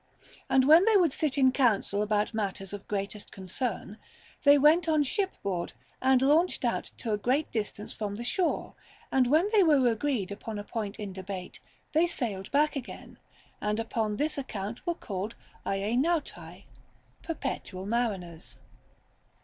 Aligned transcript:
And 0.49 0.65
when 0.67 0.85
they 0.85 0.97
would 0.97 1.13
sit 1.13 1.37
in 1.37 1.51
council 1.51 2.01
about 2.01 2.33
matters 2.33 2.73
of 2.73 2.87
greatest 2.87 3.31
concern, 3.31 3.99
they 4.43 4.57
went 4.57 4.87
on 4.89 5.03
ship 5.03 5.35
board 5.43 5.73
and 6.01 6.23
launched 6.23 6.65
out 6.65 6.85
to 6.97 7.11
a 7.13 7.19
great 7.19 7.51
distance 7.51 7.93
from 7.93 8.15
the 8.15 8.23
shore; 8.23 8.73
and 9.11 9.27
when 9.27 9.47
they 9.53 9.61
were 9.61 9.87
agreed 9.91 10.31
upon 10.31 10.57
a 10.57 10.63
point 10.63 10.95
in 10.95 11.13
debate, 11.13 11.59
they 11.93 12.07
sailed 12.07 12.49
back 12.49 12.75
again, 12.75 13.19
and 13.61 13.79
upon 13.79 14.15
this 14.17 14.39
account 14.39 14.83
were 14.87 14.95
called 14.95 15.35
άεινανται 15.67 16.63
(perpet 17.21 17.65
ual 17.65 17.85
mariners). 17.85 18.55